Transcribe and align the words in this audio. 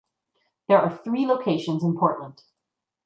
There 0.67 0.79
are 0.79 0.97
three 0.97 1.27
locations 1.27 1.83
in 1.83 1.95
Portland. 1.95 2.41